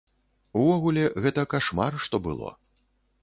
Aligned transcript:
Увогуле, 0.59 1.03
гэта 1.27 1.45
кашмар, 1.53 1.99
што 2.05 2.15
было. 2.29 2.49